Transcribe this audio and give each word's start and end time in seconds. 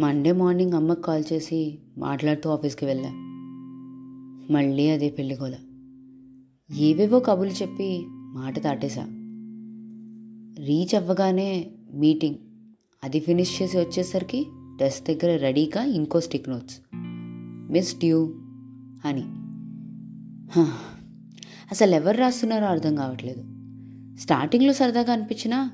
Monday 0.00 0.32
morning 0.32 0.72
అమ్మకు 0.72 1.02
call 1.02 1.24
చేసి 1.32 1.78
మాట్లాడుతూ 1.98 2.50
ఆఫీస్కి 2.50 2.84
వెళ్ళా. 2.86 3.10
మళ్ళీ 4.54 4.90
అదే 4.90 5.10
పెళ్ళిగోల 5.10 5.54
ఏవేవో 6.76 7.20
కబులు 7.20 7.50
చెప్పి 7.50 8.04
మాట 8.08 8.58
దాటేశా. 8.58 9.02
రీచ్ 10.66 10.94
అవ్వగానే 10.94 11.70
మీటింగ్ 11.94 12.34
అది 13.04 13.20
ఫినిష్ 13.20 13.62
చేసి 13.62 13.78
వచ్చేసరికి 13.78 14.46
డెస్క్ 14.76 15.06
దగ్గర 15.06 15.36
రెడీగా 15.36 15.84
ఇంకో 15.84 16.20
స్టిక్ 16.20 16.48
నోట్స్ 16.48 16.80
మిస్ 17.72 17.98
డ్యూ 17.98 18.34
అని. 19.04 19.24
అసలు 21.70 21.94
ఎవరు 21.94 22.16
రాస్తున్నారో 22.16 22.66
అర్థం 22.66 22.96
కావట్లేదు. 22.96 23.44
స్టార్టింగ్లో 24.18 24.72
సరదాగా 24.72 25.12
అనిపించినా 25.12 25.70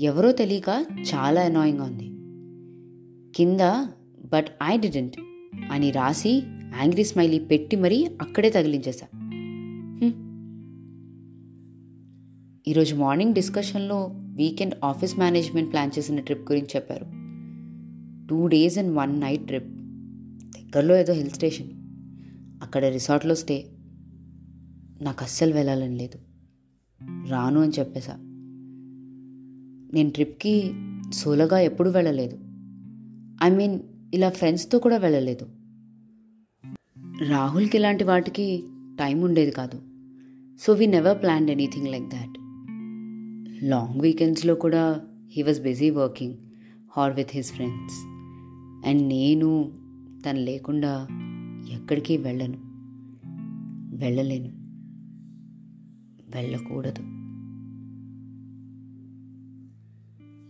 ఎవరో 0.00 0.32
తెలియక 0.32 0.84
చాలా 1.00 1.40
అనాయింగ్గా 1.40 1.84
ఉంది. 1.84 2.07
కింద 3.38 3.60
బట్ 4.32 4.46
ఐ 4.62 4.78
డిడెంట్ 4.78 5.16
అని 5.70 5.90
రాసి 5.90 6.42
యాంగ్రీ 6.78 7.04
స్మైలీ 7.04 7.38
పెట్టి 7.38 7.76
మరీ 7.76 8.04
అక్కడే 8.04 8.50
తగిలించేశా. 8.50 9.06
ఈరోజు 12.68 12.94
మార్నింగ్ 12.94 13.34
డిస్కషన్లో 13.34 14.10
వీకెండ్ 14.12 14.74
ఆఫీస్ 14.84 15.18
మేనేజ్మెంట్ 15.18 15.72
ప్లాన్ 15.72 15.90
చేసిన 15.98 16.20
ట్రిప్ 16.20 16.52
గురించి 16.52 16.68
చెప్పారు. 16.76 17.04
Two 18.28 18.46
days 18.46 18.78
and 18.78 18.96
one 18.96 19.20
night 19.20 19.46
trip. 19.46 19.68
దగ్గరలో 19.68 20.96
ఏదో 20.96 21.12
హిల్ 21.12 21.30
స్టేషన్. 21.30 21.68
అక్కడ 22.62 22.84
రిసార్ట్లో 22.84 23.34
స్టే. 23.34 23.66
నాకు 25.02 25.24
అస్సలు 25.24 25.54
వెళ్ళాలని 25.54 25.96
లేదు. 25.96 26.18
రాను 27.28 27.60
అని 27.60 27.72
చెప్పేశా. 27.78 28.12
నేను 29.94 30.10
ట్రిప్కి 30.10 30.72
సోలోగా 31.12 31.58
ఎప్పుడూ 31.58 31.90
వెళ్ళలేదు. 31.90 32.47
ఐ 33.42 33.50
మీన్ 33.50 33.80
ఇలా 34.14 34.30
ఫ్రెండ్స్తో 34.30 34.78
కూడా 34.78 34.96
వెళ్ళలేదు. 34.96 35.46
రాహుల్కి 37.28 37.78
ఇలాంటి 37.78 38.04
వాటికి 38.04 38.64
టైం 39.00 39.20
ఉండేది 39.20 39.50
కాదు. 39.50 39.82
So 40.60 40.72
we 40.72 40.86
never 40.86 41.22
planned 41.22 41.50
anything 41.50 41.88
like 41.88 42.04
that 42.04 42.38
long 43.64 44.00
వీకెండ్స్లో 44.00 44.54
కూడా 44.54 45.00
he 45.32 45.42
was 45.42 45.62
busy 45.62 45.90
working 45.90 46.34
hard 46.96 47.12
with 47.12 47.28
his 47.32 47.52
friends 47.52 47.96
and 48.88 49.02
నేను 49.02 49.72
తను 50.26 50.40
లేకుండా 50.40 51.08
ఎక్కడికి 51.70 52.16
వెళ్ళను. 52.16 52.58
వెళ్ళలేను. 53.96 54.48
వెళ్ళకూడదు. 56.36 57.27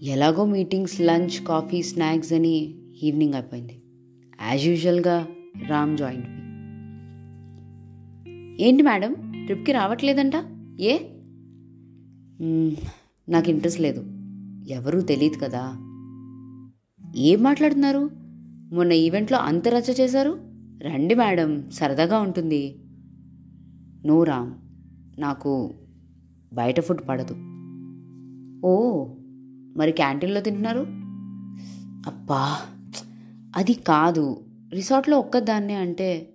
ఎలాగో 0.02 0.44
మీటింగ్స్ 0.44 1.00
లంచ్ 1.00 1.44
కాఫీ 1.44 1.82
స్నాక్స్ 1.82 2.32
అని 2.32 2.74
ఈవినింగ్ 3.02 3.34
అయిపోయింది. 3.34 3.82
యాజ్ 4.42 4.66
యూజువల్గా 4.66 5.26
రామ్ 5.66 5.98
జాయిన్ 5.98 6.22
మీ. 6.22 6.38
ఏంటి 8.64 8.82
మేడం? 8.82 9.14
ట్రిప్కి 9.46 9.72
రావట్లేదంట? 9.72 10.32
ఏ? 10.80 10.98
నాకు 13.28 13.50
ఇంట్రెస్ట్ 13.50 13.80
లేదు. 13.80 14.04
ఎవరూ 14.68 15.00
తెలియదు 15.00 15.36
కదా. 15.36 15.72
ఏం 17.16 17.42
మాట్లాడుతున్నారు? 17.42 18.10
మొన్న 18.74 18.92
ఈవెంట్లో 18.92 19.38
అంత 19.38 19.68
రచ్చ 19.68 19.92
చేశారు? 20.00 20.38
రండి 20.82 21.14
మేడం 21.14 21.70
సరదాగా 21.70 22.18
ఉంటుంది. 22.18 22.78
నో 24.06 24.22
రామ్ 24.22 24.54
నాకు 25.20 25.74
బయట 26.52 26.80
ఫుడ్ 26.80 27.08
పడదు. 27.08 27.34
ఓ 28.66 29.04
మరి 29.78 29.92
క్యాంటీన్లో 29.92 30.40
తింటున్నారు? 30.40 30.80
అబ్బా 32.06 32.60
అది 33.56 33.74
కాదు. 33.74 34.44
రిసార్ట్లో 34.72 35.18
ఒక్కదాన్నే 35.18 35.74
అంటే 35.74 36.34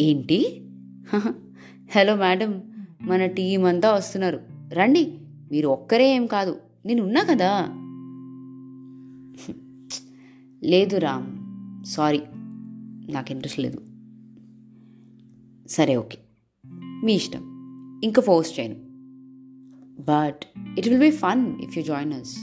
ఏంటి? 0.00 0.68
హహ, 1.08 1.28
హలో 1.96 2.16
మేడం 2.16 2.62
మన 3.02 3.26
టీం 3.26 3.64
అంతా 3.64 3.92
వస్తున్నారు. 3.92 4.40
రండి 4.72 5.18
మీరు 5.52 5.68
ఒక్కరే 5.68 6.14
ఏం 6.14 6.26
కాదు. 6.26 6.60
నేను 6.86 7.02
ఉన్నా 7.02 7.22
కదా? 7.30 7.50
లేదు 10.64 10.96
రామ్ 10.96 11.26
సారీ 11.84 12.22
నాకు 13.10 13.32
ఇంట్రెస్ట్ 13.32 13.60
లేదు. 13.60 13.80
సరే 15.68 15.96
ఓకే. 15.96 16.18
మీ 17.04 17.14
ఇష్టం. 17.14 17.42
ఇంకా 18.04 18.22
ఫోర్స్ 18.22 18.60
చేయను. 18.60 18.87
But 20.00 20.58
it 20.78 20.88
will 20.88 21.00
be 21.00 21.10
fun 21.10 21.60
if 21.60 21.78
you 21.78 21.84
join 21.84 22.12
us 22.12 22.38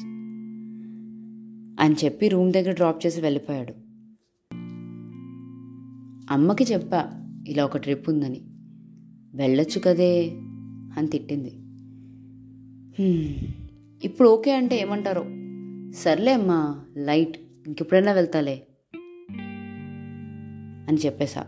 అని 1.79 1.95
చెప్పి 2.05 2.27
రూమ్ 2.27 2.53
దగ్గర 2.53 2.73
డ్రాప్ 2.73 3.05
చేసి 3.05 3.21
వెళ్ళిపోయాడు. 3.21 3.73
అమ్మకి 6.33 6.63
చెప్పా 6.63 7.29
ఇలా 7.47 7.65
ఒక 7.65 7.77
ట్రిప్ 7.77 8.09
ఉందని. 8.09 8.41
వెళ్ళొచ్చు 9.35 9.79
కదే 9.79 10.29
అని 10.97 11.07
తిట్టింది. 11.07 11.51
ఇప్పుడు 14.03 14.29
ఓకే 14.29 14.51
అంటే 14.51 14.81
ఏమంటారో? 14.81 15.25
సర్లే 15.91 16.33
అమ్మా 16.33 16.85
లైట్ 16.97 17.38
ఇంకెప్పుడైనా 17.67 18.11
వెళ్తాలే 18.11 18.67
అని 20.88 20.97
చెప్పేశా. 20.97 21.41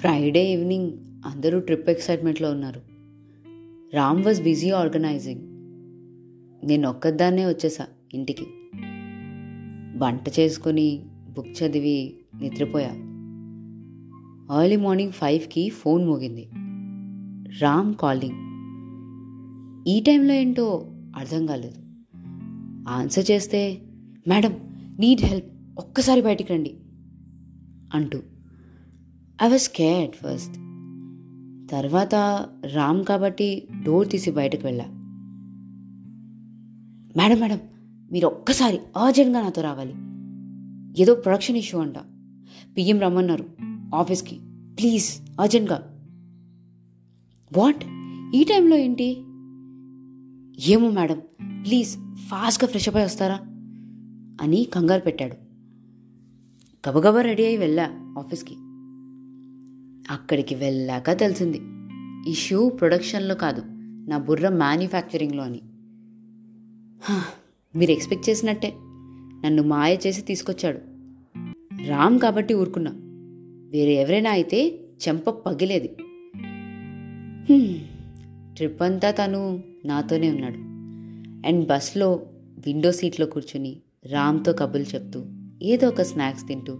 ఫ్రైడే 0.00 0.52
ఈవినింగ్ 0.52 0.92
అందరూ 1.26 1.60
ట్రిప్ 1.60 1.90
ఎక్సైట్మెంట్లో 1.90 2.50
ఉన్నారు. 2.50 2.95
రామ్ 3.94 4.24
వాజ్ 4.24 4.42
బిజీ 4.42 4.70
ఆర్గనైజింగ్ 4.70 5.40
నేను 6.68 6.88
ఒక్కదాన్నే 6.88 7.46
వచ్చేసా 7.46 7.86
ఇంటికి. 8.14 8.46
వంట 9.98 10.40
చేసుకొని 10.40 11.02
బుక్ 11.06 11.62
చదివి 11.62 12.20
నిద్రపోయా. 12.40 12.90
ఎర్లీ 14.62 14.76
మార్నింగ్ 14.76 15.12
ఫైవ్కి 15.12 15.68
ఫోన్ 15.68 16.06
మోగింది. 16.06 16.50
రామ్ 17.62 17.94
కాలింగ్ 17.94 18.36
ఈ 19.88 20.00
టైంలో 20.00 20.34
ఏంటో 20.34 20.92
అర్థం 21.16 21.46
కాలేదు. 21.46 21.78
ఆన్సర్ 22.88 23.30
చేస్తే 23.30 23.82
మేడం 24.28 24.52
నీడ్ 25.00 25.20
హెల్ప్ 25.20 25.78
ఒక్కసారి 25.78 26.22
బయటికి 26.22 26.52
రండి. 26.52 26.74
అంటూ. 27.94 28.22
ఐ 29.42 29.48
వాజ్ 29.48 29.68
కేర్డ్ 29.68 30.14
ఫస్ట్ 30.16 30.65
తర్వాత 31.70 32.14
రామ్ 32.74 33.04
కాబట్టి 33.04 33.68
డోర్ 33.82 34.08
తీసి 34.08 34.30
బయటకు 34.30 34.66
వెళ్ళా. 34.66 34.84
మేడం 37.16 37.40
మేడం 37.40 37.58
మీరు 38.12 38.26
ఒక్కసారి 38.26 38.80
అర్జెంట్గా 38.96 39.42
నాతో 39.42 39.62
రావాలి. 39.62 39.94
ఏదో 41.02 41.14
ప్రొడక్షన్ 41.14 41.56
ఇష్యూ 41.56 41.80
అంట. 41.80 41.98
పిఎం 42.76 43.00
రమ్మన్నారు 43.00 43.46
ఆఫీస్కి. 43.94 44.40
ప్లీజ్ 44.78 45.20
అర్జెంట్గా 45.40 46.00
వాట్? 47.56 47.84
ఈ 48.36 48.44
టైంలో 48.44 48.76
ఏంటి? 48.76 49.10
ఏమో 50.72 50.90
మేడం 50.90 51.18
ప్లీజ్ 51.66 51.96
ఫాస్ట్గా 52.28 52.68
ఫ్రెష్ 52.68 52.88
అప్ 52.88 52.96
అయి 52.96 53.04
వస్తారా? 53.04 53.34
అని 54.42 54.66
కంగారు 54.74 55.00
పెట్టాడు. 55.00 55.36
గబగబా 56.88 57.20
రెడీ 57.20 57.46
అయి 57.46 57.56
వెళ్ళా 57.56 58.14
ఆఫీస్కి. 58.18 58.54
అక్కడికి 60.10 60.54
వెళ్ళాక 60.54 61.10
తెలిసింది. 61.10 61.60
ఇష్యూ 62.30 62.68
ప్రొడక్షన్లో 62.68 63.34
కాదు 63.34 63.62
నా 64.10 64.18
బుర్ర 64.18 64.48
మ్యానుఫ్యాక్చరింగ్లో 64.48 65.42
అని 65.42 65.60
మీరు 67.78 67.90
ఎక్స్పెక్ట్ 67.90 68.30
చేసినట్టే. 68.30 68.72
నన్ను 69.46 69.62
మాయ 69.62 69.98
చేసి 70.06 70.22
తీసుకొచ్చాడు. 70.22 70.78
రామ్ 71.88 72.18
కాబట్టి 72.18 72.54
ఊరుకున్నా. 72.54 72.92
వేరే 73.70 73.94
ఎవరైనా 73.94 74.30
అయితే 74.30 74.80
చెంప 75.08 75.30
పగిలేది. 75.30 75.88
ట్రిప్ 78.54 78.82
అంతా 78.82 79.10
తను 79.10 79.62
నాతోనే 79.84 80.30
ఉన్నాడు. 80.30 80.56
అండ్ 81.48 81.68
బస్లో 81.68 82.12
విండో 82.66 82.92
సీట్లో 82.92 83.26
కూర్చుని 83.26 83.76
రామ్తో 84.06 84.52
కబుర్లు 84.52 84.94
చెప్తూ 84.94 85.24
ఏదో 85.62 85.88
ఒక 85.88 86.02
స్నాక్స్ 86.02 86.48
తింటూ 86.48 86.76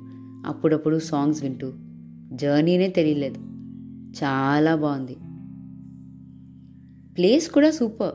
అప్పుడప్పుడు 0.47 0.99
సాంగ్స్ 0.99 1.43
వింటూ 1.43 1.73
జర్నీనే 2.33 2.89
తెలియలేదు. 2.89 3.41
చాలా 4.25 4.75
బాగుంది. 4.75 5.17
ప్లేస్ 7.15 7.51
కూడా 7.51 7.71
సూపర్. 7.71 8.15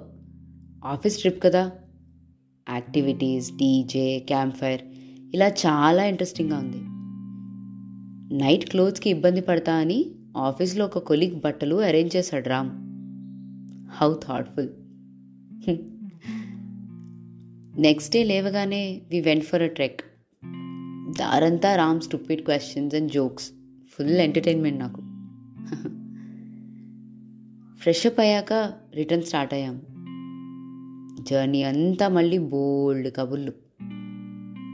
ఆఫీస్ 0.85 1.17
ట్రిప్ 1.17 1.43
కదా. 1.43 1.71
యాక్టివిటీస్ 2.69 3.51
డీజే 3.51 4.19
క్యాంప్ 4.19 4.55
ఫైర్ 4.55 4.81
ఇలా 5.33 5.47
చాలా 5.47 6.05
ఇంట్రెస్టింగ్గా 6.05 6.57
ఉంది. 6.57 6.77
నైట్ 8.43 8.69
క్లోత్స్కి 8.69 9.09
ఇబ్బంది 9.09 9.41
పడతా 9.41 9.73
అని 9.73 10.05
ఆఫీస్లో 10.37 10.85
ఒక 10.85 10.97
కొలీగ్ 10.97 11.39
బట్టలు 11.39 11.75
అరేంజ్ 11.75 12.15
చేశాడు 12.15 12.49
Ram. 12.49 12.69
How 13.91 14.13
thoughtful. 14.13 14.69
Next 17.81 18.13
day 18.13 18.23
లేవగానే 18.23 19.01
we 19.09 19.21
went 19.21 19.45
for 19.45 19.61
a 19.61 19.67
trek. 19.67 20.01
దారంతా 21.19 21.75
Ram 21.75 22.01
stupid 22.01 22.41
questions 22.41 22.95
and 22.95 23.11
jokes. 23.11 23.51
Full 23.91 24.09
entertainment 24.09 24.79
నాకు. 24.79 25.01
ఫ్రెష్ 27.77 28.07
అప్ 28.07 28.19
అయ్యాక 28.19 28.73
రిటర్న్ 28.95 29.23
స్టార్ట్ 29.23 29.53
అయ్యాం. 29.53 29.81
జర్నీ 31.29 31.63
అంతా 31.63 32.07
మళ్ళీ 32.07 32.37
బోల్డ్ 32.37 33.15
కబుర్లు. 33.15 33.51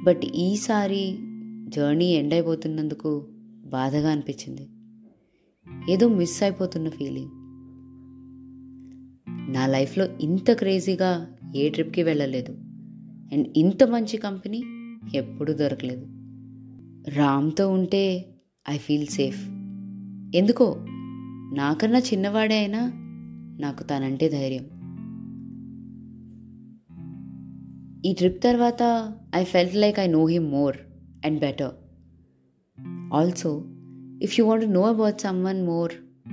బట్ 0.04 0.22
ఈసారి 0.36 1.18
జర్నీ 1.70 2.06
ఎండ్ 2.06 2.34
అయిపోతున్నందుకు 2.34 3.28
బాధగా 3.66 4.12
అనిపించింది. 4.12 4.68
ఏదో 5.92 6.10
మిస్ 6.10 6.44
అయిపోతున్న 6.44 6.90
ఫీలింగ్. 6.90 7.30
నా 9.54 9.68
లైఫ్లో 9.68 10.06
ఇంత 10.06 10.52
క్రేజీగా 10.52 11.28
ఏ 11.56 11.70
ట్రిప్కి 11.70 12.04
వెళ్ళలేదు. 12.04 12.52
అండ్ 13.34 13.48
ఇంత 13.58 13.84
మంచి 13.84 14.18
కంపెనీ 14.18 14.64
ఎప్పుడూ 15.16 15.54
దొరకలేదు. 15.54 16.08
రామ్తో 17.10 17.70
ఉంటే 17.70 18.34
ఐ 18.70 18.78
ఫీల్ 18.78 19.08
సేఫ్. 19.08 19.48
ఎందుకో? 20.36 20.76
నాకన్నా 21.54 22.00
చిన్నవాడే 22.00 22.58
అయినా 22.58 22.92
నాకు 23.60 23.84
తనంటే 23.84 24.30
ధైర్యం. 24.30 24.64
ఈ 28.06 28.14
ట్రిప్ 28.14 28.44
తర్వాత 28.44 29.14
I 29.36 29.44
felt 29.44 29.76
like 29.76 30.00
I 30.00 30.08
know 30.08 30.26
him 30.26 30.52
more 30.52 30.78
and 31.26 31.40
better. 31.40 31.72
Also 33.14 33.66
if 34.24 34.40
you 34.40 34.46
want 34.46 34.70
know 34.70 34.82
about 34.82 35.22
someone 35.44 35.66
more 35.66 35.92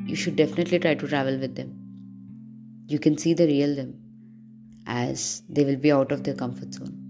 you 0.09 0.17
should 0.17 0.37
definitely 0.37 0.79
try 0.79 0.95
to 0.95 1.07
travel 1.07 1.39
with 1.39 1.53
them. 1.53 1.73
You 2.93 2.99
can 2.99 3.17
see 3.17 3.35
the 3.35 3.43
real 3.43 3.77
them 3.77 3.93
as 4.89 5.53
they 5.53 5.65
will 5.65 5.81
be 5.81 5.91
out 5.91 6.13
of 6.13 6.21
the 6.21 6.31
comfort 6.31 6.73
zone. 6.73 7.04